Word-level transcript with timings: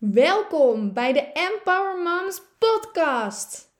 Welkom 0.00 0.92
bij 0.92 1.12
de 1.12 1.20
Empower 1.20 1.98
Moms 2.02 2.42
podcast. 2.58 3.70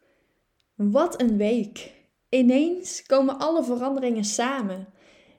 Wat 0.74 1.20
een 1.20 1.36
week. 1.36 1.92
Ineens 2.28 3.02
komen 3.06 3.38
alle 3.38 3.64
veranderingen 3.64 4.24
samen. 4.24 4.86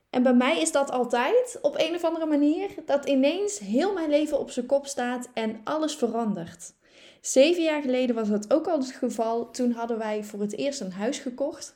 En 0.09 0.23
bij 0.23 0.33
mij 0.33 0.61
is 0.61 0.71
dat 0.71 0.91
altijd 0.91 1.59
op 1.61 1.75
een 1.77 1.95
of 1.95 2.03
andere 2.03 2.25
manier 2.25 2.69
dat 2.85 3.05
ineens 3.05 3.59
heel 3.59 3.93
mijn 3.93 4.09
leven 4.09 4.39
op 4.39 4.51
zijn 4.51 4.65
kop 4.65 4.85
staat 4.85 5.29
en 5.33 5.61
alles 5.63 5.95
verandert. 5.95 6.73
Zeven 7.21 7.63
jaar 7.63 7.81
geleden 7.81 8.15
was 8.15 8.29
dat 8.29 8.53
ook 8.53 8.67
al 8.67 8.77
het 8.79 8.91
geval. 8.91 9.51
Toen 9.51 9.71
hadden 9.71 9.97
wij 9.97 10.23
voor 10.23 10.41
het 10.41 10.57
eerst 10.57 10.81
een 10.81 10.91
huis 10.91 11.19
gekocht 11.19 11.75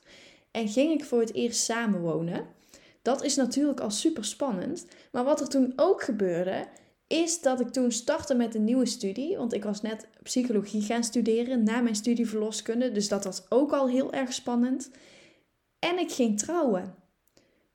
en 0.51 0.67
ging 0.67 0.91
ik 0.93 1.05
voor 1.05 1.19
het 1.19 1.33
eerst 1.33 1.63
samenwonen. 1.63 2.47
Dat 3.01 3.23
is 3.23 3.35
natuurlijk 3.35 3.79
al 3.79 3.91
super 3.91 4.25
spannend. 4.25 4.85
Maar 5.11 5.23
wat 5.23 5.41
er 5.41 5.49
toen 5.49 5.73
ook 5.75 6.03
gebeurde, 6.03 6.67
is 7.07 7.41
dat 7.41 7.59
ik 7.59 7.67
toen 7.67 7.91
startte 7.91 8.35
met 8.35 8.55
een 8.55 8.63
nieuwe 8.63 8.85
studie. 8.85 9.37
Want 9.37 9.53
ik 9.53 9.63
was 9.63 9.81
net 9.81 10.07
psychologie 10.23 10.81
gaan 10.81 11.03
studeren 11.03 11.63
na 11.63 11.81
mijn 11.81 11.95
studie 11.95 12.27
verloskunde. 12.27 12.91
Dus 12.91 13.07
dat 13.07 13.23
was 13.23 13.45
ook 13.49 13.71
al 13.71 13.89
heel 13.89 14.13
erg 14.13 14.33
spannend. 14.33 14.91
En 15.79 15.99
ik 15.99 16.11
ging 16.11 16.39
trouwen. 16.39 16.95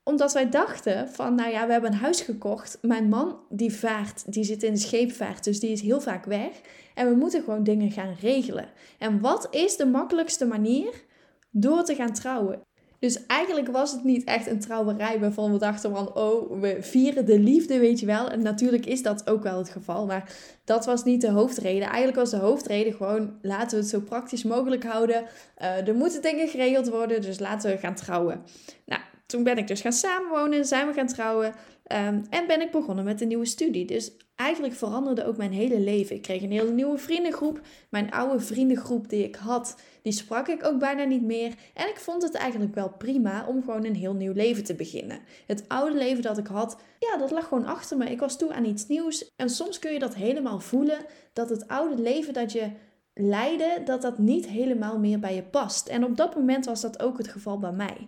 Omdat 0.03 0.33
wij 0.33 0.49
dachten 0.49 1.09
van, 1.09 1.35
nou 1.35 1.51
ja, 1.51 1.65
we 1.65 1.71
hebben 1.71 1.91
een 1.91 1.97
huis 1.97 2.21
gekocht. 2.21 2.77
Mijn 2.81 3.09
man 3.09 3.39
die 3.49 3.73
vaart, 3.73 4.33
die 4.33 4.43
zit 4.43 4.63
in 4.63 4.73
de 4.73 4.79
scheepvaart, 4.79 5.43
dus 5.43 5.59
die 5.59 5.71
is 5.71 5.81
heel 5.81 6.01
vaak 6.01 6.25
weg. 6.25 6.61
En 6.95 7.09
we 7.09 7.15
moeten 7.15 7.43
gewoon 7.43 7.63
dingen 7.63 7.91
gaan 7.91 8.15
regelen. 8.21 8.69
En 8.99 9.19
wat 9.19 9.47
is 9.55 9.77
de 9.77 9.85
makkelijkste 9.85 10.45
manier? 10.45 11.03
Door 11.49 11.83
te 11.83 11.95
gaan 11.95 12.13
trouwen. 12.13 12.61
Dus 13.01 13.25
eigenlijk 13.25 13.67
was 13.67 13.91
het 13.91 14.03
niet 14.03 14.23
echt 14.23 14.47
een 14.47 14.59
trouwerij 14.59 15.19
waarvan 15.19 15.51
we 15.51 15.57
dachten 15.57 15.95
van, 15.95 16.15
oh, 16.15 16.61
we 16.61 16.77
vieren 16.79 17.25
de 17.25 17.39
liefde, 17.39 17.79
weet 17.79 17.99
je 17.99 18.05
wel. 18.05 18.29
En 18.29 18.41
natuurlijk 18.41 18.85
is 18.85 19.03
dat 19.03 19.29
ook 19.29 19.43
wel 19.43 19.57
het 19.57 19.69
geval, 19.69 20.05
maar 20.05 20.33
dat 20.63 20.85
was 20.85 21.03
niet 21.03 21.21
de 21.21 21.29
hoofdreden. 21.29 21.87
Eigenlijk 21.87 22.17
was 22.17 22.29
de 22.29 22.37
hoofdreden 22.37 22.93
gewoon, 22.93 23.37
laten 23.41 23.69
we 23.69 23.75
het 23.75 23.87
zo 23.87 23.99
praktisch 23.99 24.43
mogelijk 24.43 24.83
houden. 24.83 25.23
Uh, 25.61 25.87
er 25.87 25.95
moeten 25.95 26.21
dingen 26.21 26.47
geregeld 26.47 26.89
worden, 26.89 27.21
dus 27.21 27.39
laten 27.39 27.71
we 27.71 27.77
gaan 27.77 27.95
trouwen. 27.95 28.43
Nou, 28.85 29.01
toen 29.25 29.43
ben 29.43 29.57
ik 29.57 29.67
dus 29.67 29.81
gaan 29.81 29.93
samenwonen, 29.93 30.65
zijn 30.65 30.87
we 30.87 30.93
gaan 30.93 31.07
trouwen. 31.07 31.47
Um, 31.47 32.23
en 32.29 32.47
ben 32.47 32.61
ik 32.61 32.71
begonnen 32.71 33.05
met 33.05 33.21
een 33.21 33.27
nieuwe 33.27 33.45
studie. 33.45 33.85
Dus 33.85 34.11
eigenlijk 34.41 34.73
veranderde 34.73 35.25
ook 35.25 35.37
mijn 35.37 35.51
hele 35.51 35.79
leven. 35.79 36.15
Ik 36.15 36.21
kreeg 36.21 36.41
een 36.41 36.51
hele 36.51 36.71
nieuwe 36.71 36.97
vriendengroep. 36.97 37.61
Mijn 37.89 38.11
oude 38.11 38.39
vriendengroep 38.39 39.09
die 39.09 39.23
ik 39.23 39.35
had, 39.35 39.75
die 40.01 40.13
sprak 40.13 40.47
ik 40.47 40.65
ook 40.65 40.79
bijna 40.79 41.03
niet 41.03 41.23
meer. 41.23 41.53
En 41.73 41.87
ik 41.87 41.99
vond 41.99 42.23
het 42.23 42.33
eigenlijk 42.33 42.75
wel 42.75 42.89
prima 42.89 43.45
om 43.47 43.63
gewoon 43.63 43.85
een 43.85 43.95
heel 43.95 44.13
nieuw 44.13 44.33
leven 44.33 44.63
te 44.63 44.75
beginnen. 44.75 45.19
Het 45.47 45.63
oude 45.67 45.97
leven 45.97 46.23
dat 46.23 46.37
ik 46.37 46.47
had, 46.47 46.77
ja, 46.99 47.17
dat 47.17 47.31
lag 47.31 47.47
gewoon 47.47 47.65
achter 47.65 47.97
me. 47.97 48.05
Ik 48.05 48.19
was 48.19 48.37
toe 48.37 48.53
aan 48.53 48.65
iets 48.65 48.87
nieuws. 48.87 49.31
En 49.35 49.49
soms 49.49 49.79
kun 49.79 49.93
je 49.93 49.99
dat 49.99 50.15
helemaal 50.15 50.59
voelen, 50.59 50.97
dat 51.33 51.49
het 51.49 51.67
oude 51.67 52.01
leven 52.01 52.33
dat 52.33 52.51
je 52.51 52.69
leidde, 53.13 53.81
dat 53.85 54.01
dat 54.01 54.17
niet 54.17 54.47
helemaal 54.47 54.99
meer 54.99 55.19
bij 55.19 55.35
je 55.35 55.43
past. 55.43 55.87
En 55.87 56.05
op 56.05 56.17
dat 56.17 56.35
moment 56.35 56.65
was 56.65 56.81
dat 56.81 57.01
ook 57.01 57.17
het 57.17 57.27
geval 57.27 57.59
bij 57.59 57.71
mij. 57.71 58.07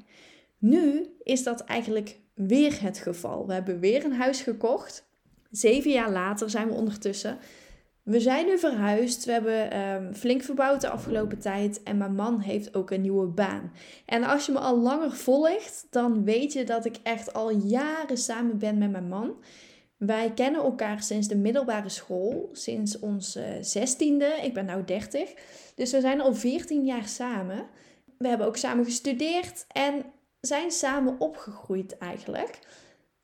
Nu 0.58 1.16
is 1.24 1.44
dat 1.44 1.62
eigenlijk 1.62 2.20
weer 2.34 2.82
het 2.82 2.98
geval. 2.98 3.48
We 3.48 3.54
hebben 3.54 3.80
weer 3.80 4.06
een 4.06 4.14
huis 4.14 4.42
gekocht. 4.42 5.12
Zeven 5.54 5.92
jaar 5.92 6.12
later 6.12 6.50
zijn 6.50 6.68
we 6.68 6.74
ondertussen. 6.74 7.38
We 8.04 8.20
zijn 8.20 8.46
nu 8.46 8.58
verhuisd. 8.58 9.26
We 9.26 9.32
hebben 9.32 9.80
um, 9.80 10.14
flink 10.14 10.42
verbouwd 10.42 10.82
de 10.82 10.90
afgelopen 10.90 11.40
tijd. 11.40 11.84
En 11.84 11.98
mijn 11.98 12.16
man 12.16 12.40
heeft 12.40 12.76
ook 12.76 12.92
een 12.92 13.02
nieuwe 13.02 13.28
baan. 13.28 13.72
En 14.06 14.24
als 14.24 14.46
je 14.46 14.52
me 14.52 14.60
al 14.60 14.80
langer 14.80 15.12
volgt, 15.12 15.88
dan 15.90 16.24
weet 16.24 16.54
je 16.54 16.64
dat 16.64 16.86
ik 16.86 16.96
echt 17.04 17.34
al 17.34 17.50
jaren 17.50 18.18
samen 18.18 18.58
ben 18.58 18.78
met 18.78 18.92
mijn 18.92 19.08
man. 19.08 19.36
Wij 19.98 20.32
kennen 20.34 20.62
elkaar 20.62 21.04
sinds 21.04 21.28
de 21.28 21.38
middelbare 21.38 21.90
school, 21.90 22.50
sinds 22.52 23.00
uh, 23.36 23.44
zestiende. 23.62 24.40
Ik 24.42 24.54
ben 24.54 24.66
nu 24.66 24.84
30. 24.86 25.34
Dus 25.76 25.92
we 25.92 26.02
zijn 26.02 26.22
al 26.22 26.34
14 26.34 26.86
jaar 26.86 27.08
samen. 27.08 27.66
We 28.18 28.28
hebben 28.28 28.48
ook 28.48 28.58
samen 28.58 28.86
gestudeerd 28.86 29.66
en 29.68 30.04
zijn 30.42 30.72
samen 30.72 31.20
opgegroeid 31.20 31.98
eigenlijk. 31.98 32.60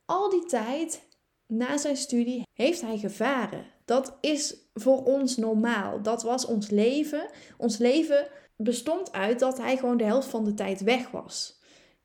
Al 0.05 0.29
die 0.29 0.45
tijd 0.45 1.07
na 1.49 1.77
zijn 1.77 1.97
studie 1.97 2.47
heeft 2.53 2.81
hij 2.81 2.97
gevaren. 2.97 3.65
Dat 3.85 4.17
is 4.21 4.55
voor 4.73 5.03
ons 5.03 5.37
normaal. 5.37 6.01
Dat 6.01 6.23
was 6.23 6.45
ons 6.45 6.69
leven. 6.69 7.29
Ons 7.57 7.77
leven 7.77 8.27
bestond 8.55 9.11
uit 9.11 9.39
dat 9.39 9.57
hij 9.57 9.77
gewoon 9.77 9.97
de 9.97 10.03
helft 10.03 10.27
van 10.27 10.43
de 10.43 10.53
tijd 10.53 10.81
weg 10.81 11.11
was. 11.11 11.59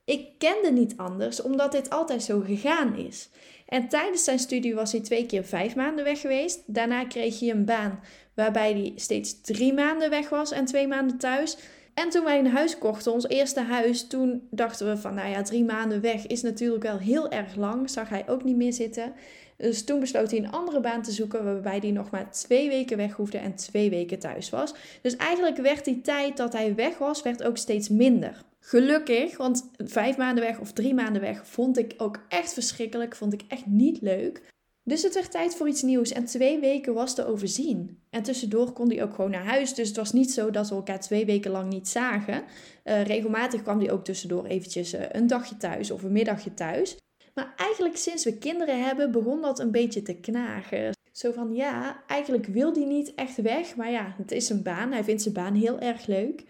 Ik 0.04 0.38
kende 0.38 0.70
niet 0.72 0.96
anders, 0.96 1.42
omdat 1.42 1.72
dit 1.72 1.90
altijd 1.90 2.22
zo 2.22 2.40
gegaan 2.40 2.96
is. 2.96 3.28
En 3.66 3.88
tijdens 3.88 4.24
zijn 4.24 4.38
studie 4.38 4.74
was 4.74 4.92
hij 4.92 5.00
twee 5.00 5.26
keer 5.26 5.44
vijf 5.44 5.76
maanden 5.76 6.04
weg 6.04 6.20
geweest. 6.20 6.62
Daarna 6.66 7.04
kreeg 7.04 7.40
hij 7.40 7.50
een 7.50 7.64
baan 7.64 8.00
waarbij 8.34 8.72
hij 8.72 8.92
steeds 8.96 9.40
drie 9.40 9.72
maanden 9.72 10.10
weg 10.10 10.28
was 10.28 10.50
en 10.50 10.64
twee 10.64 10.86
maanden 10.86 11.18
thuis. 11.18 11.56
En 11.94 12.08
toen 12.10 12.24
wij 12.24 12.38
een 12.38 12.46
huis 12.46 12.78
kochten, 12.78 13.12
ons 13.12 13.28
eerste 13.28 13.60
huis, 13.60 14.06
toen 14.06 14.48
dachten 14.50 14.88
we 14.88 14.96
van, 14.96 15.14
nou 15.14 15.28
ja, 15.28 15.42
drie 15.42 15.64
maanden 15.64 16.00
weg 16.00 16.26
is 16.26 16.42
natuurlijk 16.42 16.82
wel 16.82 16.98
heel 16.98 17.30
erg 17.30 17.56
lang. 17.56 17.90
Zag 17.90 18.08
hij 18.08 18.28
ook 18.28 18.44
niet 18.44 18.56
meer 18.56 18.72
zitten. 18.72 19.12
Dus 19.56 19.84
toen 19.84 20.00
besloot 20.00 20.30
hij 20.30 20.40
een 20.40 20.50
andere 20.50 20.80
baan 20.80 21.02
te 21.02 21.12
zoeken, 21.12 21.44
waarbij 21.44 21.78
hij 21.78 21.90
nog 21.90 22.10
maar 22.10 22.30
twee 22.30 22.68
weken 22.68 22.96
weg 22.96 23.12
hoefde 23.12 23.38
en 23.38 23.54
twee 23.54 23.90
weken 23.90 24.18
thuis 24.18 24.50
was. 24.50 24.74
Dus 25.02 25.16
eigenlijk 25.16 25.56
werd 25.56 25.84
die 25.84 26.00
tijd 26.00 26.36
dat 26.36 26.52
hij 26.52 26.74
weg 26.74 26.98
was, 26.98 27.22
werd 27.22 27.42
ook 27.42 27.56
steeds 27.56 27.88
minder. 27.88 28.42
Gelukkig, 28.60 29.36
want 29.36 29.70
vijf 29.76 30.16
maanden 30.16 30.44
weg 30.44 30.58
of 30.58 30.72
drie 30.72 30.94
maanden 30.94 31.22
weg 31.22 31.46
vond 31.46 31.78
ik 31.78 31.94
ook 31.96 32.18
echt 32.28 32.52
verschrikkelijk, 32.52 33.16
vond 33.16 33.32
ik 33.32 33.42
echt 33.48 33.66
niet 33.66 34.00
leuk. 34.00 34.52
Dus 34.86 35.02
het 35.02 35.14
werd 35.14 35.30
tijd 35.30 35.54
voor 35.56 35.68
iets 35.68 35.82
nieuws 35.82 36.12
en 36.12 36.24
twee 36.24 36.60
weken 36.60 36.94
was 36.94 37.14
te 37.14 37.26
overzien. 37.26 37.98
En 38.10 38.22
tussendoor 38.22 38.72
kon 38.72 38.88
hij 38.88 39.02
ook 39.02 39.14
gewoon 39.14 39.30
naar 39.30 39.44
huis. 39.44 39.74
Dus 39.74 39.88
het 39.88 39.96
was 39.96 40.12
niet 40.12 40.32
zo 40.32 40.50
dat 40.50 40.68
we 40.68 40.74
elkaar 40.74 41.00
twee 41.00 41.26
weken 41.26 41.50
lang 41.50 41.72
niet 41.72 41.88
zagen. 41.88 42.44
Uh, 42.84 43.02
regelmatig 43.02 43.62
kwam 43.62 43.78
hij 43.78 43.90
ook 43.90 44.04
tussendoor 44.04 44.44
eventjes 44.44 44.94
uh, 44.94 45.00
een 45.08 45.26
dagje 45.26 45.56
thuis 45.56 45.90
of 45.90 46.02
een 46.02 46.12
middagje 46.12 46.54
thuis. 46.54 46.96
Maar 47.34 47.54
eigenlijk 47.56 47.96
sinds 47.96 48.24
we 48.24 48.38
kinderen 48.38 48.84
hebben 48.84 49.12
begon 49.12 49.40
dat 49.40 49.58
een 49.58 49.70
beetje 49.70 50.02
te 50.02 50.14
knagen. 50.14 50.92
Zo 51.12 51.32
van 51.32 51.54
ja, 51.54 52.02
eigenlijk 52.06 52.46
wil 52.46 52.72
hij 52.72 52.84
niet 52.84 53.14
echt 53.14 53.36
weg. 53.42 53.76
Maar 53.76 53.90
ja, 53.90 54.14
het 54.18 54.32
is 54.32 54.48
een 54.48 54.62
baan. 54.62 54.92
Hij 54.92 55.04
vindt 55.04 55.22
zijn 55.22 55.34
baan 55.34 55.54
heel 55.54 55.78
erg 55.78 56.06
leuk. 56.06 56.44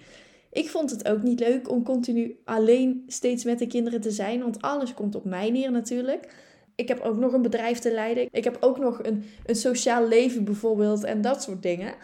Ik 0.53 0.69
vond 0.69 0.91
het 0.91 1.09
ook 1.09 1.23
niet 1.23 1.41
leuk 1.41 1.71
om 1.71 1.85
continu 1.85 2.37
alleen 2.45 3.03
steeds 3.07 3.45
met 3.45 3.59
de 3.59 3.67
kinderen 3.67 4.01
te 4.01 4.11
zijn. 4.11 4.41
Want 4.41 4.63
alles 4.63 4.95
komt 4.95 5.15
op 5.15 5.25
mij 5.25 5.51
neer 5.51 5.71
natuurlijk 5.71 6.29
ik 6.75 6.89
heb 6.89 7.01
ook 7.01 7.17
nog 7.17 7.33
een 7.33 7.43
bedrijf 7.43 7.79
te 7.79 7.93
leiden. 7.93 8.29
Ik 8.31 8.45
heb 8.45 8.57
ook 8.61 8.79
nog 8.79 8.99
een, 9.03 9.25
een 9.47 9.57
sociaal 9.57 10.09
leven 10.09 10.45
bijvoorbeeld 10.45 11.05
en 11.05 11.21
dat 11.21 11.43
soort 11.43 11.63
dingen. 11.63 11.95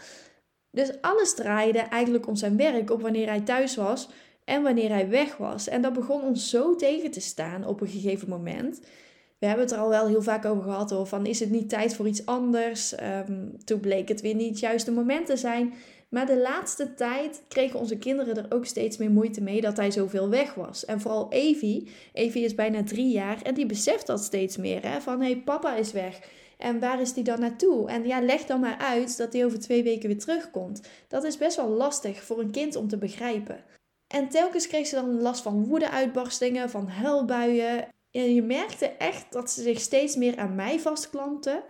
Dus 0.70 0.92
alles 1.00 1.34
draaide 1.34 1.78
eigenlijk 1.78 2.26
om 2.26 2.36
zijn 2.36 2.56
werk, 2.56 2.90
op 2.90 3.02
wanneer 3.02 3.28
hij 3.28 3.40
thuis 3.40 3.76
was 3.76 4.08
en 4.44 4.62
wanneer 4.62 4.90
hij 4.90 5.08
weg 5.08 5.36
was. 5.36 5.68
En 5.68 5.82
dat 5.82 5.92
begon 5.92 6.22
ons 6.22 6.50
zo 6.50 6.76
tegen 6.76 7.10
te 7.10 7.20
staan 7.20 7.66
op 7.66 7.80
een 7.80 7.88
gegeven 7.88 8.28
moment. 8.28 8.80
We 9.38 9.46
hebben 9.46 9.64
het 9.64 9.74
er 9.74 9.80
al 9.80 9.88
wel 9.88 10.06
heel 10.06 10.22
vaak 10.22 10.44
over 10.44 10.62
gehad, 10.62 10.90
hoor, 10.90 11.06
van 11.06 11.26
is 11.26 11.40
het 11.40 11.50
niet 11.50 11.68
tijd 11.68 11.94
voor 11.94 12.08
iets 12.08 12.26
anders? 12.26 12.94
Ehm, 12.94 13.48
toen 13.64 13.80
bleek 13.80 14.08
het 14.08 14.20
weer 14.20 14.34
niet 14.34 14.48
het 14.48 14.58
juiste 14.58 14.92
moment 14.92 15.26
te 15.26 15.36
zijn. 15.36 15.74
Maar 16.10 16.26
de 16.26 16.38
laatste 16.38 16.94
tijd 16.94 17.42
kregen 17.48 17.78
onze 17.78 17.98
kinderen 17.98 18.36
er 18.36 18.56
ook 18.56 18.66
steeds 18.66 18.96
meer 18.96 19.10
moeite 19.10 19.40
mee 19.40 19.60
dat 19.60 19.76
hij 19.76 19.90
zoveel 19.90 20.28
weg 20.28 20.54
was. 20.54 20.84
En 20.84 21.00
vooral 21.00 21.32
Evie. 21.32 21.90
Evie 22.12 22.44
is 22.44 22.54
bijna 22.54 22.84
drie 22.84 23.10
jaar 23.12 23.42
en 23.42 23.54
die 23.54 23.66
beseft 23.66 24.06
dat 24.06 24.24
steeds 24.24 24.56
meer. 24.56 24.82
Hè? 24.82 25.00
Van 25.00 25.20
hé, 25.20 25.30
hey, 25.30 25.42
papa 25.42 25.74
is 25.74 25.92
weg. 25.92 26.20
En 26.58 26.80
waar 26.80 27.00
is 27.00 27.12
die 27.12 27.24
dan 27.24 27.40
naartoe? 27.40 27.88
En 27.88 28.06
ja, 28.06 28.20
leg 28.20 28.44
dan 28.44 28.60
maar 28.60 28.78
uit 28.78 29.16
dat 29.16 29.32
hij 29.32 29.44
over 29.44 29.60
twee 29.60 29.82
weken 29.82 30.08
weer 30.08 30.18
terugkomt. 30.18 30.80
Dat 31.08 31.24
is 31.24 31.36
best 31.36 31.56
wel 31.56 31.68
lastig 31.68 32.22
voor 32.22 32.40
een 32.40 32.50
kind 32.50 32.76
om 32.76 32.88
te 32.88 32.98
begrijpen. 32.98 33.64
En 34.06 34.28
telkens 34.28 34.66
kreeg 34.66 34.86
ze 34.86 34.94
dan 34.94 35.20
last 35.20 35.42
van 35.42 35.64
woedeuitbarstingen, 35.64 36.70
van 36.70 36.88
huilbuien. 36.88 37.88
En 38.10 38.34
je 38.34 38.42
merkte 38.42 38.86
echt 38.86 39.32
dat 39.32 39.50
ze 39.50 39.62
zich 39.62 39.80
steeds 39.80 40.16
meer 40.16 40.36
aan 40.36 40.54
mij 40.54 40.80
vastklampte, 40.80 41.62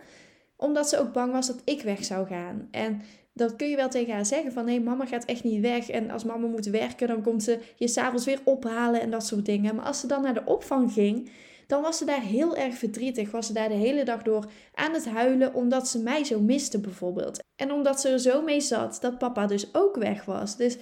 omdat 0.55 0.89
ze 0.89 0.99
ook 0.99 1.13
bang 1.13 1.31
was 1.31 1.47
dat 1.47 1.61
ik 1.63 1.81
weg 1.81 2.05
zou 2.05 2.27
gaan. 2.27 2.67
En 2.71 3.01
dat 3.41 3.55
kun 3.55 3.69
je 3.69 3.75
wel 3.75 3.89
tegen 3.89 4.13
haar 4.13 4.25
zeggen 4.25 4.51
van 4.51 4.67
hé, 4.67 4.79
mama 4.79 5.05
gaat 5.05 5.25
echt 5.25 5.43
niet 5.43 5.61
weg. 5.61 5.89
En 5.89 6.09
als 6.09 6.23
mama 6.23 6.47
moet 6.47 6.65
werken, 6.65 7.07
dan 7.07 7.21
komt 7.21 7.43
ze 7.43 7.59
je 7.75 7.87
s'avonds 7.87 8.25
weer 8.25 8.39
ophalen 8.43 9.01
en 9.01 9.11
dat 9.11 9.25
soort 9.25 9.45
dingen. 9.45 9.75
Maar 9.75 9.85
als 9.85 9.99
ze 9.99 10.07
dan 10.07 10.21
naar 10.21 10.33
de 10.33 10.45
opvang 10.45 10.93
ging, 10.93 11.29
dan 11.67 11.81
was 11.81 11.97
ze 11.97 12.05
daar 12.05 12.21
heel 12.21 12.55
erg 12.55 12.75
verdrietig. 12.75 13.31
Was 13.31 13.47
ze 13.47 13.53
daar 13.53 13.69
de 13.69 13.75
hele 13.75 14.03
dag 14.03 14.21
door 14.21 14.45
aan 14.73 14.93
het 14.93 15.05
huilen 15.05 15.53
omdat 15.53 15.87
ze 15.87 15.99
mij 15.99 16.23
zo 16.23 16.39
miste 16.39 16.79
bijvoorbeeld. 16.79 17.39
En 17.55 17.71
omdat 17.71 18.01
ze 18.01 18.09
er 18.09 18.19
zo 18.19 18.41
mee 18.41 18.61
zat 18.61 18.97
dat 19.01 19.17
papa 19.17 19.47
dus 19.47 19.73
ook 19.73 19.95
weg 19.95 20.25
was. 20.25 20.57
Dus 20.57 20.77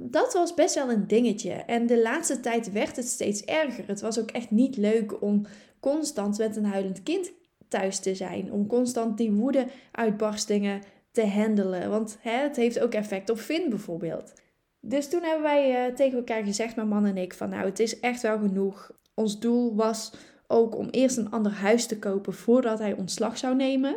dat 0.00 0.32
was 0.32 0.54
best 0.54 0.74
wel 0.74 0.90
een 0.90 1.06
dingetje. 1.06 1.52
En 1.52 1.86
de 1.86 2.02
laatste 2.02 2.40
tijd 2.40 2.72
werd 2.72 2.96
het 2.96 3.08
steeds 3.08 3.44
erger. 3.44 3.84
Het 3.86 4.00
was 4.00 4.18
ook 4.18 4.30
echt 4.30 4.50
niet 4.50 4.76
leuk 4.76 5.22
om 5.22 5.46
constant 5.80 6.38
met 6.38 6.56
een 6.56 6.64
huilend 6.64 7.02
kind 7.02 7.32
thuis 7.68 7.98
te 7.98 8.14
zijn. 8.14 8.52
Om 8.52 8.66
constant 8.66 9.16
die 9.18 9.32
woede-uitbarstingen 9.32 10.82
te 11.10 11.26
handelen. 11.26 11.90
Want 11.90 12.18
het 12.20 12.56
heeft 12.56 12.80
ook 12.80 12.92
effect 12.92 13.30
op 13.30 13.38
Finn 13.38 13.70
bijvoorbeeld. 13.70 14.32
Dus 14.80 15.08
toen 15.08 15.22
hebben 15.22 15.42
wij 15.42 15.88
uh, 15.88 15.94
tegen 15.94 16.18
elkaar 16.18 16.44
gezegd, 16.44 16.76
mijn 16.76 16.88
man 16.88 17.06
en 17.06 17.16
ik, 17.16 17.34
van 17.34 17.48
nou, 17.48 17.64
het 17.64 17.78
is 17.78 18.00
echt 18.00 18.22
wel 18.22 18.38
genoeg. 18.38 18.90
Ons 19.14 19.40
doel 19.40 19.74
was 19.74 20.12
ook 20.46 20.76
om 20.76 20.88
eerst 20.90 21.16
een 21.16 21.30
ander 21.30 21.52
huis 21.52 21.86
te 21.86 21.98
kopen 21.98 22.34
voordat 22.34 22.78
hij 22.78 22.92
ontslag 22.92 23.38
zou 23.38 23.56
nemen. 23.56 23.96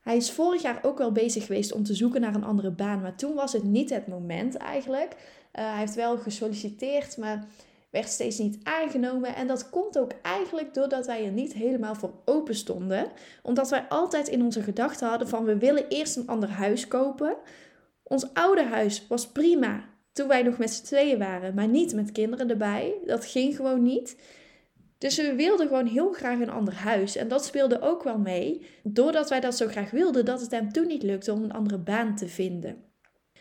Hij 0.00 0.16
is 0.16 0.32
vorig 0.32 0.62
jaar 0.62 0.78
ook 0.82 0.98
wel 0.98 1.12
bezig 1.12 1.46
geweest 1.46 1.72
om 1.72 1.82
te 1.82 1.94
zoeken 1.94 2.20
naar 2.20 2.34
een 2.34 2.44
andere 2.44 2.70
baan, 2.70 3.00
maar 3.00 3.16
toen 3.16 3.34
was 3.34 3.52
het 3.52 3.64
niet 3.64 3.90
het 3.90 4.06
moment 4.06 4.56
eigenlijk. 4.56 5.12
Uh, 5.12 5.70
hij 5.70 5.78
heeft 5.78 5.94
wel 5.94 6.18
gesolliciteerd, 6.18 7.16
maar 7.16 7.46
werd 7.94 8.08
steeds 8.08 8.38
niet 8.38 8.58
aangenomen. 8.62 9.34
En 9.34 9.46
dat 9.46 9.70
komt 9.70 9.98
ook 9.98 10.12
eigenlijk 10.22 10.74
doordat 10.74 11.06
wij 11.06 11.24
er 11.24 11.30
niet 11.30 11.52
helemaal 11.52 11.94
voor 11.94 12.14
open 12.24 12.54
stonden. 12.54 13.06
Omdat 13.42 13.70
wij 13.70 13.86
altijd 13.88 14.28
in 14.28 14.42
onze 14.42 14.62
gedachten 14.62 15.08
hadden 15.08 15.28
van 15.28 15.44
we 15.44 15.58
willen 15.58 15.88
eerst 15.88 16.16
een 16.16 16.26
ander 16.26 16.48
huis 16.48 16.88
kopen. 16.88 17.36
Ons 18.02 18.34
oude 18.34 18.62
huis 18.62 19.06
was 19.08 19.28
prima 19.28 19.84
toen 20.12 20.28
wij 20.28 20.42
nog 20.42 20.58
met 20.58 20.70
z'n 20.70 20.84
tweeën 20.84 21.18
waren, 21.18 21.54
maar 21.54 21.68
niet 21.68 21.94
met 21.94 22.12
kinderen 22.12 22.50
erbij. 22.50 22.94
Dat 23.04 23.24
ging 23.24 23.56
gewoon 23.56 23.82
niet. 23.82 24.16
Dus 24.98 25.16
we 25.16 25.34
wilden 25.34 25.66
gewoon 25.66 25.86
heel 25.86 26.12
graag 26.12 26.38
een 26.38 26.50
ander 26.50 26.74
huis. 26.74 27.16
En 27.16 27.28
dat 27.28 27.44
speelde 27.44 27.80
ook 27.80 28.02
wel 28.02 28.18
mee, 28.18 28.66
doordat 28.82 29.28
wij 29.28 29.40
dat 29.40 29.56
zo 29.56 29.66
graag 29.66 29.90
wilden, 29.90 30.24
dat 30.24 30.40
het 30.40 30.50
hem 30.50 30.72
toen 30.72 30.86
niet 30.86 31.02
lukte 31.02 31.32
om 31.32 31.42
een 31.42 31.52
andere 31.52 31.78
baan 31.78 32.16
te 32.16 32.28
vinden. 32.28 32.84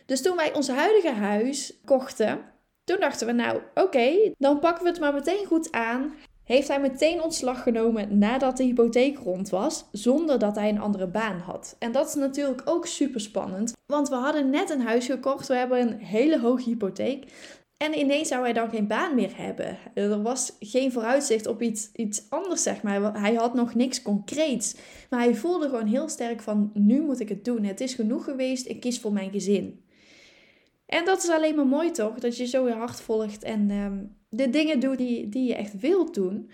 Dus 0.06 0.22
toen 0.22 0.36
wij 0.36 0.54
ons 0.54 0.68
huidige 0.68 1.12
huis 1.12 1.80
kochten, 1.86 2.53
toen 2.84 3.00
dachten 3.00 3.28
we 3.28 3.34
nou, 3.34 3.62
oké, 3.74 4.34
dan 4.38 4.60
pakken 4.60 4.84
we 4.84 4.90
het 4.90 5.00
maar 5.00 5.14
meteen 5.14 5.46
goed 5.46 5.72
aan. 5.72 6.14
Heeft 6.44 6.68
hij 6.68 6.80
meteen 6.80 7.22
ontslag 7.22 7.64
genomen 7.64 8.18
nadat 8.18 8.58
de 8.58 8.64
hypotheek 8.64 9.18
rond 9.18 9.50
was, 9.50 9.86
zonder 9.92 10.40
dat 10.40 10.56
hij 10.56 10.70
een 10.70 10.80
andere 10.80 11.08
baan 11.08 11.40
had. 11.40 11.76
En 11.80 11.92
dat 11.92 12.08
is 12.08 12.14
natuurlijk 12.14 12.62
ook 12.66 12.86
super 12.86 13.22
spannend, 13.22 13.74
want 13.86 14.10
we 14.10 14.16
hadden 14.16 14.50
net 14.50 14.70
een 14.70 14.82
huis 14.82 15.06
gekocht, 15.06 15.48
we 15.48 15.56
hebben 15.56 15.82
een 15.82 16.00
hele 16.00 16.40
hoge 16.40 16.64
hypotheek. 16.64 17.26
En 17.78 18.00
ineens 18.00 18.28
zou 18.28 18.44
hij 18.44 18.54
dan 18.54 18.70
geen 18.70 18.88
baan 18.88 19.16
meer 19.16 19.38
hebben. 19.38 19.78
Er 19.94 20.22
was 20.22 20.56
geen 20.60 20.92
vooruitzicht 20.92 21.48
op 21.48 21.62
iets, 21.62 21.90
iets 21.94 22.30
anders, 22.30 22.64
zeg 22.64 22.82
maar. 22.82 23.20
Hij 23.20 23.34
had 23.34 23.54
nog 23.54 23.76
niks 23.76 24.02
concreets. 24.02 24.76
Maar 25.10 25.20
hij 25.20 25.36
voelde 25.36 25.70
gewoon 25.70 25.88
heel 25.88 26.10
sterk 26.10 26.42
van, 26.42 26.72
nu 26.74 27.02
moet 27.02 27.20
ik 27.20 27.30
het 27.30 27.46
doen. 27.46 27.64
Het 27.64 27.82
is 27.82 27.94
genoeg 27.94 28.24
geweest, 28.24 28.68
ik 28.68 28.80
kies 28.80 29.00
voor 29.00 29.14
mijn 29.14 29.32
gezin. 29.32 29.83
En 30.94 31.06
dat 31.06 31.24
is 31.24 31.30
alleen 31.30 31.56
maar 31.56 31.68
mooi 31.68 31.92
toch? 31.92 32.19
Dat 32.19 32.38
je 32.38 32.45
zo 32.45 32.68
je 32.68 32.74
hart 32.74 33.01
volgt 33.01 33.44
en 33.44 33.69
ehm, 33.69 33.98
de 34.30 34.50
dingen 34.50 34.80
doet 34.80 34.98
die, 34.98 35.30
die 35.30 35.48
je 35.48 35.56
echt 35.56 35.80
wilt 35.80 36.13
doen. 36.13 36.50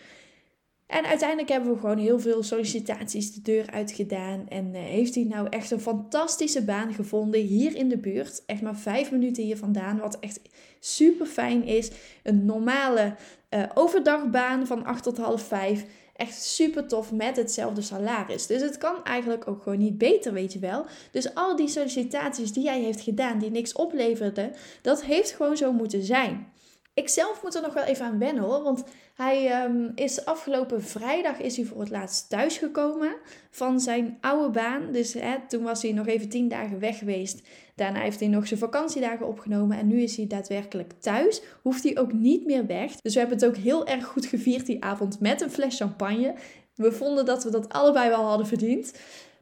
En 0.87 1.05
uiteindelijk 1.05 1.49
hebben 1.49 1.73
we 1.73 1.79
gewoon 1.79 1.97
heel 1.97 2.19
veel 2.19 2.43
sollicitaties 2.43 3.33
de 3.33 3.41
deur 3.41 3.71
uitgedaan. 3.71 4.47
En 4.47 4.73
uh, 4.73 4.81
heeft 4.81 5.15
hij 5.15 5.23
nou 5.23 5.47
echt 5.49 5.71
een 5.71 5.79
fantastische 5.79 6.63
baan 6.63 6.93
gevonden 6.93 7.41
hier 7.41 7.75
in 7.75 7.89
de 7.89 7.97
buurt. 7.97 8.43
Echt 8.45 8.61
maar 8.61 8.75
vijf 8.75 9.11
minuten 9.11 9.43
hier 9.43 9.57
vandaan. 9.57 9.99
Wat 9.99 10.19
echt 10.19 10.41
super 10.79 11.25
fijn 11.25 11.63
is. 11.63 11.91
Een 12.23 12.45
normale 12.45 13.15
uh, 13.49 13.63
overdagbaan 13.73 14.67
van 14.67 14.85
acht 14.85 15.03
tot 15.03 15.17
half 15.17 15.41
vijf. 15.41 15.85
Echt 16.19 16.43
super 16.43 16.87
tof 16.87 17.11
met 17.11 17.35
hetzelfde 17.35 17.81
salaris. 17.81 18.47
Dus 18.47 18.61
het 18.61 18.77
kan 18.77 19.03
eigenlijk 19.03 19.47
ook 19.47 19.63
gewoon 19.63 19.77
niet 19.77 19.97
beter, 19.97 20.33
weet 20.33 20.53
je 20.53 20.59
wel. 20.59 20.85
Dus 21.11 21.35
al 21.35 21.55
die 21.55 21.67
sollicitaties 21.67 22.53
die 22.53 22.67
hij 22.67 22.81
heeft 22.81 23.01
gedaan, 23.01 23.39
die 23.39 23.51
niks 23.51 23.73
opleverden, 23.73 24.53
dat 24.81 25.03
heeft 25.03 25.31
gewoon 25.31 25.57
zo 25.57 25.71
moeten 25.71 26.03
zijn. 26.03 26.51
Ik 26.99 27.09
zelf 27.09 27.43
moet 27.43 27.55
er 27.55 27.61
nog 27.61 27.73
wel 27.73 27.83
even 27.83 28.05
aan 28.05 28.19
wennen 28.19 28.43
hoor. 28.43 28.63
Want 28.63 28.83
hij 29.15 29.63
um, 29.65 29.91
is 29.95 30.25
afgelopen 30.25 30.83
vrijdag 30.83 31.39
is 31.39 31.55
hij 31.55 31.65
voor 31.65 31.79
het 31.79 31.89
laatst 31.89 32.29
thuisgekomen 32.29 33.15
van 33.49 33.79
zijn 33.79 34.17
oude 34.21 34.49
baan. 34.49 34.91
Dus 34.91 35.13
hè, 35.13 35.35
toen 35.47 35.63
was 35.63 35.81
hij 35.81 35.91
nog 35.91 36.07
even 36.07 36.29
tien 36.29 36.47
dagen 36.47 36.79
weg 36.79 36.97
geweest. 36.97 37.41
Daarna 37.75 37.99
heeft 37.99 38.19
hij 38.19 38.29
nog 38.29 38.47
zijn 38.47 38.59
vakantiedagen 38.59 39.27
opgenomen. 39.27 39.77
En 39.77 39.87
nu 39.87 40.01
is 40.01 40.17
hij 40.17 40.27
daadwerkelijk 40.27 40.93
thuis. 40.99 41.41
Hoeft 41.61 41.83
hij 41.83 41.97
ook 41.97 42.13
niet 42.13 42.45
meer 42.45 42.65
weg. 42.65 42.95
Dus 42.95 43.13
we 43.13 43.19
hebben 43.19 43.37
het 43.37 43.47
ook 43.47 43.55
heel 43.55 43.87
erg 43.87 44.05
goed 44.05 44.25
gevierd 44.25 44.65
die 44.65 44.83
avond 44.83 45.19
met 45.19 45.41
een 45.41 45.51
fles 45.51 45.77
champagne. 45.77 46.35
We 46.75 46.91
vonden 46.91 47.25
dat 47.25 47.43
we 47.43 47.51
dat 47.51 47.69
allebei 47.69 48.09
wel 48.09 48.25
hadden 48.25 48.47
verdiend. 48.47 48.93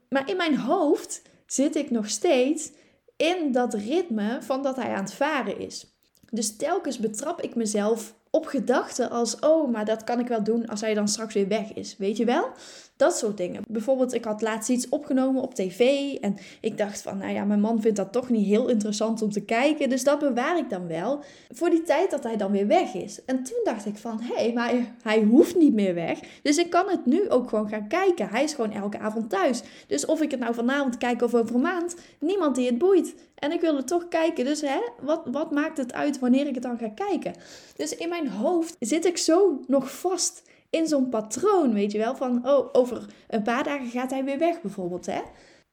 Maar 0.09 0.29
in 0.29 0.37
mijn 0.37 0.57
hoofd 0.57 1.21
zit 1.45 1.75
ik 1.75 1.91
nog 1.91 2.09
steeds 2.09 2.71
in 3.15 3.51
dat 3.51 3.73
ritme 3.73 4.37
van 4.41 4.63
dat 4.63 4.75
hij 4.75 4.93
aan 4.93 5.03
het 5.03 5.13
varen 5.13 5.59
is. 5.59 5.96
Dus 6.31 6.55
telkens 6.55 6.99
betrap 6.99 7.41
ik 7.41 7.55
mezelf 7.55 8.15
op 8.29 8.45
gedachten 8.45 9.09
als: 9.09 9.39
oh, 9.39 9.71
maar 9.71 9.85
dat 9.85 10.03
kan 10.03 10.19
ik 10.19 10.27
wel 10.27 10.43
doen 10.43 10.67
als 10.67 10.81
hij 10.81 10.93
dan 10.93 11.07
straks 11.07 11.33
weer 11.33 11.47
weg 11.47 11.73
is. 11.73 11.97
Weet 11.97 12.17
je 12.17 12.25
wel? 12.25 12.49
Dat 12.97 13.17
soort 13.17 13.37
dingen. 13.37 13.63
Bijvoorbeeld, 13.67 14.13
ik 14.13 14.25
had 14.25 14.41
laatst 14.41 14.69
iets 14.69 14.89
opgenomen 14.89 15.41
op 15.41 15.53
tv 15.53 15.79
en 16.15 16.37
ik 16.61 16.77
dacht 16.77 17.01
van, 17.01 17.17
nou 17.17 17.33
ja, 17.33 17.43
mijn 17.43 17.59
man 17.59 17.81
vindt 17.81 17.97
dat 17.97 18.11
toch 18.11 18.29
niet 18.29 18.45
heel 18.45 18.67
interessant 18.67 19.21
om 19.21 19.31
te 19.31 19.41
kijken, 19.41 19.89
dus 19.89 20.03
dat 20.03 20.19
bewaar 20.19 20.57
ik 20.57 20.69
dan 20.69 20.87
wel 20.87 21.23
voor 21.49 21.69
die 21.69 21.81
tijd 21.81 22.11
dat 22.11 22.23
hij 22.23 22.37
dan 22.37 22.51
weer 22.51 22.67
weg 22.67 22.93
is. 22.93 23.25
En 23.25 23.43
toen 23.43 23.59
dacht 23.63 23.85
ik 23.85 23.97
van, 23.97 24.21
hé, 24.21 24.35
hey, 24.35 24.53
maar 24.53 24.73
hij 25.01 25.23
hoeft 25.23 25.55
niet 25.55 25.73
meer 25.73 25.93
weg, 25.93 26.19
dus 26.41 26.57
ik 26.57 26.69
kan 26.69 26.89
het 26.89 27.05
nu 27.05 27.29
ook 27.29 27.49
gewoon 27.49 27.69
gaan 27.69 27.87
kijken. 27.87 28.29
Hij 28.29 28.43
is 28.43 28.53
gewoon 28.53 28.71
elke 28.71 28.99
avond 28.99 29.29
thuis. 29.29 29.61
Dus 29.87 30.05
of 30.05 30.21
ik 30.21 30.31
het 30.31 30.39
nou 30.39 30.53
vanavond 30.53 30.97
kijk 30.97 31.21
of 31.21 31.33
over 31.33 31.55
een 31.55 31.61
maand, 31.61 31.95
niemand 32.19 32.55
die 32.55 32.65
het 32.65 32.77
boeit. 32.77 33.15
En 33.35 33.51
ik 33.51 33.61
wil 33.61 33.75
het 33.75 33.87
toch 33.87 34.07
kijken. 34.07 34.45
Dus 34.45 34.61
hè, 34.61 34.79
wat, 35.01 35.21
wat 35.31 35.51
maakt 35.51 35.77
het 35.77 35.93
uit 35.93 36.19
wanneer 36.19 36.47
ik 36.47 36.53
het 36.53 36.63
dan 36.63 36.77
ga 36.77 36.89
kijken? 36.89 37.33
Dus 37.75 37.95
in 37.95 38.09
mijn 38.09 38.27
hoofd 38.27 38.75
zit 38.79 39.05
ik 39.05 39.17
zo 39.17 39.59
nog 39.67 39.99
vast 39.99 40.43
in 40.69 40.87
zo'n 40.87 41.09
patroon, 41.09 41.73
weet 41.73 41.91
je 41.91 41.97
wel, 41.97 42.15
van 42.15 42.47
oh, 42.47 42.69
over 42.71 43.05
een 43.27 43.43
paar 43.43 43.63
dagen 43.63 43.87
gaat 43.87 44.11
hij 44.11 44.23
weer 44.23 44.39
weg 44.39 44.61
bijvoorbeeld, 44.61 45.05
hè. 45.05 45.21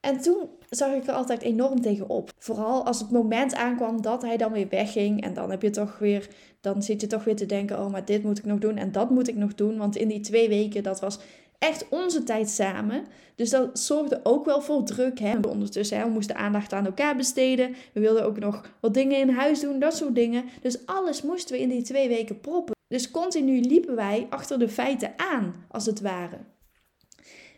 En 0.04 0.20
toen 0.20 0.48
zag 0.70 0.92
ik 0.92 1.06
er 1.06 1.14
altijd 1.14 1.42
enorm 1.42 1.80
tegen 1.80 2.08
op. 2.08 2.30
Vooral 2.38 2.86
als 2.86 3.00
het 3.00 3.10
moment 3.10 3.54
aankwam 3.54 4.02
dat 4.02 4.22
hij 4.22 4.36
dan 4.36 4.52
weer 4.52 4.68
wegging. 4.68 5.22
En 5.22 5.34
dan 5.34 5.50
heb 5.50 5.62
je 5.62 5.70
toch 5.70 5.98
weer, 5.98 6.28
dan 6.60 6.82
zit 6.82 7.00
je 7.00 7.06
toch 7.06 7.24
weer 7.24 7.36
te 7.36 7.46
denken: 7.46 7.78
oh, 7.78 7.90
maar 7.90 8.04
dit 8.04 8.22
moet 8.22 8.38
ik 8.38 8.44
nog 8.44 8.58
doen 8.58 8.76
en 8.76 8.92
dat 8.92 9.10
moet 9.10 9.28
ik 9.28 9.36
nog 9.36 9.54
doen. 9.54 9.78
Want 9.78 9.96
in 9.96 10.08
die 10.08 10.20
twee 10.20 10.48
weken, 10.48 10.82
dat 10.82 11.00
was 11.00 11.18
echt 11.58 11.88
onze 11.88 12.22
tijd 12.22 12.48
samen. 12.48 13.04
Dus 13.34 13.50
dat 13.50 13.78
zorgde 13.78 14.20
ook 14.22 14.44
wel 14.44 14.60
voor 14.60 14.84
druk. 14.84 15.18
Hè. 15.18 15.38
Ondertussen, 15.48 15.98
hè, 15.98 16.04
we 16.04 16.10
moesten 16.10 16.36
aandacht 16.36 16.72
aan 16.72 16.86
elkaar 16.86 17.16
besteden. 17.16 17.74
We 17.92 18.00
wilden 18.00 18.24
ook 18.24 18.38
nog 18.38 18.64
wat 18.80 18.94
dingen 18.94 19.18
in 19.18 19.28
huis 19.28 19.60
doen, 19.60 19.78
dat 19.78 19.96
soort 19.96 20.14
dingen. 20.14 20.44
Dus 20.60 20.86
alles 20.86 21.22
moesten 21.22 21.54
we 21.54 21.62
in 21.62 21.68
die 21.68 21.82
twee 21.82 22.08
weken 22.08 22.40
proppen. 22.40 22.74
Dus 22.94 23.10
continu 23.10 23.60
liepen 23.60 23.94
wij 23.94 24.26
achter 24.30 24.58
de 24.58 24.68
feiten 24.68 25.12
aan, 25.16 25.66
als 25.68 25.86
het 25.86 26.00
ware. 26.00 26.38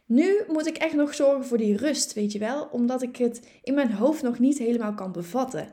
Nu 0.06 0.40
moet 0.48 0.66
ik 0.66 0.76
echt 0.76 0.94
nog 0.94 1.14
zorgen 1.14 1.44
voor 1.44 1.58
die 1.58 1.76
rust, 1.76 2.12
weet 2.12 2.32
je 2.32 2.38
wel, 2.38 2.68
omdat 2.72 3.02
ik 3.02 3.16
het 3.16 3.48
in 3.62 3.74
mijn 3.74 3.92
hoofd 3.92 4.22
nog 4.22 4.38
niet 4.38 4.58
helemaal 4.58 4.94
kan 4.94 5.12
bevatten. 5.12 5.68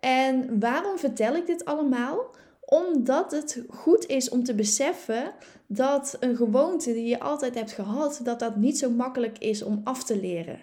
En 0.00 0.60
waarom 0.60 0.98
vertel 0.98 1.34
ik 1.36 1.46
dit 1.46 1.64
allemaal? 1.64 2.34
Omdat 2.60 3.30
het 3.30 3.62
goed 3.68 4.06
is 4.06 4.28
om 4.28 4.44
te 4.44 4.54
beseffen 4.54 5.32
dat 5.66 6.16
een 6.20 6.36
gewoonte 6.36 6.92
die 6.92 7.06
je 7.06 7.20
altijd 7.20 7.54
hebt 7.54 7.72
gehad, 7.72 8.20
dat 8.22 8.38
dat 8.38 8.56
niet 8.56 8.78
zo 8.78 8.90
makkelijk 8.90 9.38
is 9.38 9.62
om 9.62 9.80
af 9.84 10.04
te 10.04 10.20
leren. 10.20 10.58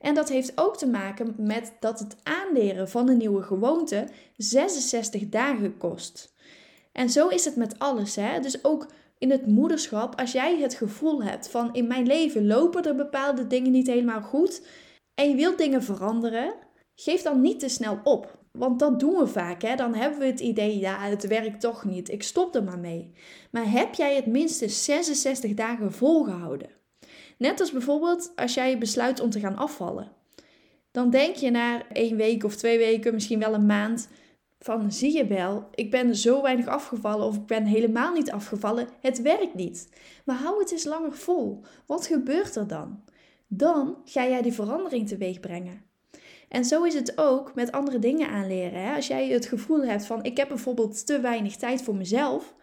En 0.00 0.14
dat 0.14 0.28
heeft 0.28 0.52
ook 0.54 0.76
te 0.76 0.88
maken 0.88 1.34
met 1.36 1.72
dat 1.80 1.98
het 1.98 2.16
aanleren 2.22 2.88
van 2.88 3.08
een 3.08 3.18
nieuwe 3.18 3.42
gewoonte 3.42 4.06
66 4.36 5.28
dagen 5.28 5.76
kost. 5.76 6.31
En 6.92 7.10
zo 7.10 7.28
is 7.28 7.44
het 7.44 7.56
met 7.56 7.78
alles. 7.78 8.16
Hè? 8.16 8.40
Dus 8.40 8.64
ook 8.64 8.86
in 9.18 9.30
het 9.30 9.46
moederschap, 9.46 10.20
als 10.20 10.32
jij 10.32 10.58
het 10.58 10.74
gevoel 10.74 11.22
hebt 11.22 11.48
van 11.48 11.74
in 11.74 11.86
mijn 11.86 12.06
leven 12.06 12.46
lopen 12.46 12.84
er 12.84 12.94
bepaalde 12.94 13.46
dingen 13.46 13.70
niet 13.70 13.86
helemaal 13.86 14.22
goed 14.22 14.62
en 15.14 15.28
je 15.28 15.34
wilt 15.34 15.58
dingen 15.58 15.82
veranderen, 15.82 16.54
geef 16.94 17.22
dan 17.22 17.40
niet 17.40 17.60
te 17.60 17.68
snel 17.68 18.00
op. 18.04 18.40
Want 18.52 18.78
dat 18.78 19.00
doen 19.00 19.16
we 19.16 19.26
vaak. 19.26 19.62
Hè? 19.62 19.74
Dan 19.74 19.94
hebben 19.94 20.18
we 20.18 20.26
het 20.26 20.40
idee, 20.40 20.78
ja, 20.78 20.98
het 20.98 21.26
werkt 21.26 21.60
toch 21.60 21.84
niet. 21.84 22.10
Ik 22.10 22.22
stop 22.22 22.54
er 22.54 22.64
maar 22.64 22.78
mee. 22.78 23.12
Maar 23.50 23.70
heb 23.70 23.94
jij 23.94 24.16
het 24.16 24.26
minstens 24.26 24.84
66 24.84 25.54
dagen 25.54 25.92
volgehouden? 25.92 26.70
Net 27.38 27.60
als 27.60 27.72
bijvoorbeeld 27.72 28.32
als 28.36 28.54
jij 28.54 28.78
besluit 28.78 29.20
om 29.20 29.30
te 29.30 29.40
gaan 29.40 29.56
afvallen. 29.56 30.12
Dan 30.90 31.10
denk 31.10 31.34
je 31.36 31.50
na 31.50 31.88
één 31.88 32.16
week 32.16 32.44
of 32.44 32.56
twee 32.56 32.78
weken, 32.78 33.14
misschien 33.14 33.38
wel 33.38 33.54
een 33.54 33.66
maand, 33.66 34.08
van 34.64 34.92
zie 34.92 35.16
je 35.16 35.26
wel, 35.26 35.68
ik 35.74 35.90
ben 35.90 36.16
zo 36.16 36.42
weinig 36.42 36.66
afgevallen 36.66 37.26
of 37.26 37.36
ik 37.36 37.46
ben 37.46 37.64
helemaal 37.64 38.12
niet 38.12 38.30
afgevallen, 38.30 38.88
het 39.00 39.22
werkt 39.22 39.54
niet. 39.54 39.88
Maar 40.24 40.36
hou 40.36 40.58
het 40.58 40.72
eens 40.72 40.84
langer 40.84 41.12
vol. 41.12 41.60
Wat 41.86 42.06
gebeurt 42.06 42.56
er 42.56 42.66
dan? 42.66 43.00
Dan 43.46 43.96
ga 44.04 44.26
jij 44.26 44.42
die 44.42 44.52
verandering 44.52 45.08
teweeg 45.08 45.40
brengen. 45.40 45.82
En 46.48 46.64
zo 46.64 46.82
is 46.82 46.94
het 46.94 47.18
ook 47.18 47.54
met 47.54 47.72
andere 47.72 47.98
dingen 47.98 48.28
aanleren. 48.28 48.82
Hè? 48.82 48.94
Als 48.94 49.06
jij 49.06 49.28
het 49.28 49.46
gevoel 49.46 49.84
hebt 49.84 50.06
van 50.06 50.24
ik 50.24 50.36
heb 50.36 50.48
bijvoorbeeld 50.48 51.06
te 51.06 51.20
weinig 51.20 51.56
tijd 51.56 51.82
voor 51.82 51.96
mezelf, 51.96 52.54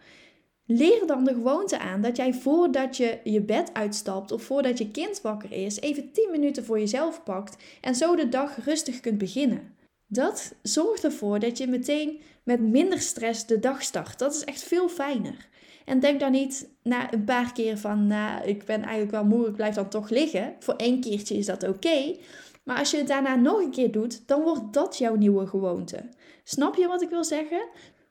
leer 0.66 1.06
dan 1.06 1.24
de 1.24 1.34
gewoonte 1.34 1.78
aan 1.78 2.00
dat 2.00 2.16
jij 2.16 2.34
voordat 2.34 2.96
je 2.96 3.18
je 3.24 3.40
bed 3.40 3.74
uitstapt 3.74 4.32
of 4.32 4.42
voordat 4.42 4.78
je 4.78 4.90
kind 4.90 5.20
wakker 5.20 5.52
is, 5.52 5.80
even 5.80 6.12
10 6.12 6.30
minuten 6.30 6.64
voor 6.64 6.78
jezelf 6.78 7.22
pakt 7.22 7.62
en 7.80 7.94
zo 7.94 8.16
de 8.16 8.28
dag 8.28 8.64
rustig 8.64 9.00
kunt 9.00 9.18
beginnen. 9.18 9.78
Dat 10.12 10.54
zorgt 10.62 11.04
ervoor 11.04 11.38
dat 11.38 11.58
je 11.58 11.66
meteen 11.66 12.20
met 12.42 12.60
minder 12.60 13.00
stress 13.00 13.46
de 13.46 13.58
dag 13.58 13.82
start. 13.82 14.18
Dat 14.18 14.34
is 14.34 14.44
echt 14.44 14.62
veel 14.62 14.88
fijner. 14.88 15.48
En 15.84 16.00
denk 16.00 16.20
dan 16.20 16.32
niet 16.32 16.68
na 16.82 17.12
een 17.12 17.24
paar 17.24 17.52
keer 17.52 17.78
van, 17.78 18.06
nou, 18.06 18.44
ik 18.44 18.64
ben 18.64 18.82
eigenlijk 18.82 19.10
wel 19.10 19.24
moe, 19.24 19.46
ik 19.46 19.54
blijf 19.54 19.74
dan 19.74 19.88
toch 19.88 20.08
liggen. 20.08 20.54
Voor 20.58 20.74
één 20.74 21.00
keertje 21.00 21.36
is 21.36 21.46
dat 21.46 21.68
oké. 21.68 22.16
Maar 22.64 22.78
als 22.78 22.90
je 22.90 22.96
het 22.96 23.08
daarna 23.08 23.34
nog 23.34 23.60
een 23.60 23.70
keer 23.70 23.90
doet, 23.90 24.28
dan 24.28 24.42
wordt 24.42 24.72
dat 24.72 24.98
jouw 24.98 25.14
nieuwe 25.14 25.46
gewoonte. 25.46 26.08
Snap 26.44 26.76
je 26.76 26.86
wat 26.86 27.02
ik 27.02 27.10
wil 27.10 27.24
zeggen? 27.24 27.68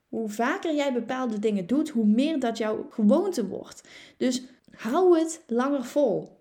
Hoe 0.07 0.29
vaker 0.29 0.75
jij 0.75 0.93
bepaalde 0.93 1.39
dingen 1.39 1.67
doet, 1.67 1.89
hoe 1.89 2.05
meer 2.05 2.39
dat 2.39 2.57
jouw 2.57 2.87
gewoonte 2.89 3.47
wordt. 3.47 3.87
Dus 4.17 4.43
hou 4.71 5.19
het 5.19 5.43
langer 5.47 5.85
vol. 5.85 6.38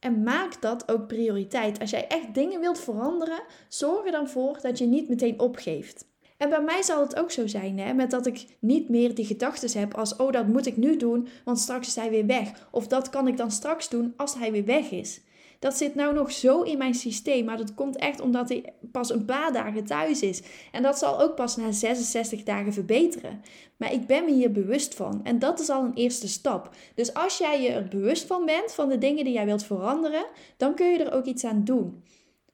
En 0.00 0.22
maak 0.22 0.62
dat 0.62 0.90
ook 0.90 1.06
prioriteit. 1.06 1.80
Als 1.80 1.90
jij 1.90 2.06
echt 2.06 2.34
dingen 2.34 2.60
wilt 2.60 2.80
veranderen, 2.80 3.42
zorg 3.68 4.04
er 4.06 4.12
dan 4.12 4.28
voor 4.28 4.58
dat 4.62 4.78
je 4.78 4.86
niet 4.86 5.08
meteen 5.08 5.40
opgeeft. 5.40 6.06
En 6.36 6.48
bij 6.48 6.62
mij 6.62 6.82
zal 6.82 7.00
het 7.00 7.16
ook 7.16 7.30
zo 7.30 7.46
zijn, 7.46 7.78
hè, 7.78 7.92
met 7.94 8.10
dat 8.10 8.26
ik 8.26 8.46
niet 8.58 8.88
meer 8.88 9.14
die 9.14 9.24
gedachten 9.24 9.80
heb 9.80 9.94
als, 9.94 10.16
oh 10.16 10.32
dat 10.32 10.46
moet 10.46 10.66
ik 10.66 10.76
nu 10.76 10.96
doen, 10.96 11.28
want 11.44 11.58
straks 11.58 11.86
is 11.86 11.94
hij 11.94 12.10
weer 12.10 12.26
weg. 12.26 12.68
Of 12.70 12.86
dat 12.86 13.10
kan 13.10 13.28
ik 13.28 13.36
dan 13.36 13.50
straks 13.50 13.88
doen 13.88 14.14
als 14.16 14.34
hij 14.34 14.52
weer 14.52 14.64
weg 14.64 14.90
is. 14.90 15.20
Dat 15.58 15.76
zit 15.76 15.94
nou 15.94 16.14
nog 16.14 16.32
zo 16.32 16.62
in 16.62 16.78
mijn 16.78 16.94
systeem, 16.94 17.44
maar 17.44 17.56
dat 17.56 17.74
komt 17.74 17.96
echt 17.96 18.20
omdat 18.20 18.48
hij 18.48 18.72
pas 18.92 19.10
een 19.10 19.24
paar 19.24 19.52
dagen 19.52 19.84
thuis 19.84 20.22
is. 20.22 20.42
En 20.72 20.82
dat 20.82 20.98
zal 20.98 21.20
ook 21.20 21.34
pas 21.34 21.56
na 21.56 21.72
66 21.72 22.42
dagen 22.42 22.72
verbeteren. 22.72 23.42
Maar 23.76 23.92
ik 23.92 24.06
ben 24.06 24.24
me 24.24 24.32
hier 24.32 24.52
bewust 24.52 24.94
van 24.94 25.20
en 25.24 25.38
dat 25.38 25.60
is 25.60 25.68
al 25.68 25.84
een 25.84 25.94
eerste 25.94 26.28
stap. 26.28 26.70
Dus 26.94 27.14
als 27.14 27.38
jij 27.38 27.62
je 27.62 27.68
er 27.68 27.88
bewust 27.88 28.26
van 28.26 28.44
bent, 28.44 28.74
van 28.74 28.88
de 28.88 28.98
dingen 28.98 29.24
die 29.24 29.32
jij 29.32 29.46
wilt 29.46 29.64
veranderen, 29.64 30.26
dan 30.56 30.74
kun 30.74 30.86
je 30.86 31.04
er 31.04 31.12
ook 31.12 31.24
iets 31.24 31.44
aan 31.44 31.64
doen. 31.64 32.02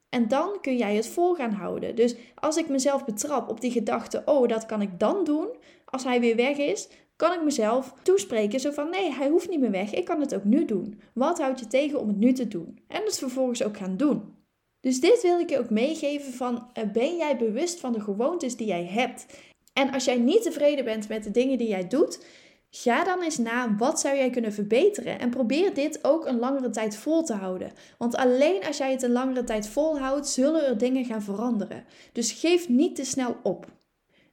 En 0.09 0.29
dan 0.29 0.59
kun 0.61 0.77
jij 0.77 0.95
het 0.95 1.09
vol 1.09 1.35
gaan 1.35 1.53
houden. 1.53 1.95
Dus 1.95 2.15
als 2.35 2.57
ik 2.57 2.69
mezelf 2.69 3.05
betrap 3.05 3.51
op 3.51 3.61
die 3.61 3.71
gedachte, 3.71 4.23
oh, 4.25 4.49
dat 4.49 4.67
kan 4.67 4.83
ik 4.83 4.99
dan 4.99 5.25
doen 5.25 5.49
als 5.85 6.05
hij 6.05 6.21
weer 6.21 6.37
weg 6.37 6.57
is, 6.57 6.89
kan 7.23 7.33
ik 7.33 7.43
mezelf 7.43 7.95
toespreken 8.03 8.61
zo 8.61 8.71
van 8.71 8.91
nee, 8.91 9.13
hij 9.13 9.29
hoeft 9.29 9.49
niet 9.49 9.61
meer 9.61 9.71
weg, 9.71 9.93
ik 9.93 10.05
kan 10.05 10.21
het 10.21 10.35
ook 10.35 10.45
nu 10.45 10.65
doen. 10.65 11.01
Wat 11.15 11.39
houdt 11.39 11.61
je 11.61 11.67
tegen 11.67 12.01
om 12.01 12.09
het 12.09 12.17
nu 12.17 12.33
te 12.33 12.49
doen? 12.49 12.79
En 12.89 13.03
het 13.05 13.19
vervolgens 13.19 13.63
ook 13.63 13.77
gaan 13.77 13.97
doen. 13.97 14.35
Dus 14.81 15.01
dit 15.01 15.23
wil 15.23 15.39
ik 15.39 15.51
je 15.51 15.59
ook 15.59 15.71
meegeven 15.71 16.33
van 16.33 16.69
eh, 16.73 16.91
ben 16.93 17.17
jij 17.17 17.37
bewust 17.37 17.81
van 17.81 17.93
de 17.93 18.01
gewoontes 18.01 18.57
die 18.57 18.67
jij 18.67 18.85
hebt? 18.85 19.27
En 19.73 19.93
als 19.93 20.05
jij 20.05 20.19
niet 20.19 20.43
tevreden 20.43 20.85
bent 20.85 21.09
met 21.09 21.25
de 21.25 21.31
dingen 21.31 21.59
die 21.59 21.69
jij 21.69 21.89
doet, 21.89 22.25
ga 22.71 23.05
dan 23.05 23.23
eens 23.23 23.39
na 23.39 23.77
wat 23.77 24.01
zou 24.01 24.17
jij 24.17 24.31
kunnen 24.31 24.53
verbeteren 24.53 25.19
en 25.19 25.31
probeer 25.31 25.75
dit 25.75 25.99
ook 26.05 26.27
een 26.27 26.39
langere 26.39 26.71
tijd 26.71 26.97
vol 26.97 27.23
te 27.23 27.35
houden. 27.35 27.73
Want 27.99 28.17
alleen 28.17 28.65
als 28.65 28.77
jij 28.77 28.91
het 28.91 29.03
een 29.03 29.13
langere 29.13 29.45
tijd 29.45 29.69
volhoudt, 29.69 30.29
zullen 30.29 30.67
er 30.67 30.79
dingen 30.79 31.05
gaan 31.05 31.23
veranderen. 31.23 31.85
Dus 32.13 32.33
geef 32.33 32.69
niet 32.69 32.97
te 32.97 33.05
snel 33.05 33.37
op. 33.43 33.67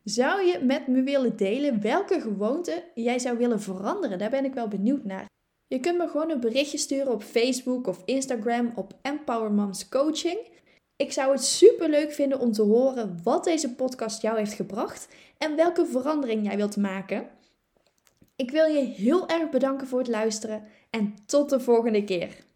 Zou 0.04 0.46
je 0.46 0.60
met 0.64 0.88
me 0.88 1.04
willen 1.04 1.38
delen 1.38 1.82
welke 1.82 2.22
gewoonte 2.22 2.84
jij 2.94 3.20
zou 3.20 3.38
willen 3.38 3.62
veranderen? 3.62 4.18
Daar 4.18 4.30
ben 4.30 4.46
ik 4.46 4.54
wel 4.54 4.68
benieuwd 4.68 5.04
naar. 5.04 5.26
Je 5.68 5.80
kunt 5.80 5.98
me 5.98 6.08
gewoon 6.08 6.30
een 6.30 6.40
berichtje 6.40 6.78
sturen 6.78 7.12
op 7.12 7.24
Facebook 7.24 7.88
of 7.88 8.02
Instagram 8.06 8.72
op 8.76 8.94
Empower 9.02 9.52
Moms 9.52 9.90
Coaching. 9.90 10.40
Ik 10.96 11.12
zou 11.12 11.32
het 11.32 11.44
super 11.44 11.90
leuk 11.90 12.12
vinden 12.12 12.40
om 12.40 12.52
te 12.52 12.62
horen 12.62 13.20
wat 13.24 13.44
deze 13.44 13.76
podcast 13.76 14.22
jou 14.22 14.38
heeft 14.38 14.54
gebracht 14.54 15.08
en 15.38 15.56
welke 15.56 15.86
verandering 15.86 16.46
jij 16.46 16.56
wilt 16.56 16.78
maken. 16.78 17.30
Ik 18.36 18.52
wil 18.52 18.66
je 18.66 18.80
heel 18.80 19.28
erg 19.28 19.50
bedanken 19.50 19.88
voor 19.88 20.00
het 20.00 20.08
luisteren 20.08 20.64
en 20.90 21.16
tot 21.26 21.50
de 21.50 21.60
volgende 21.60 22.04
keer. 22.04 22.48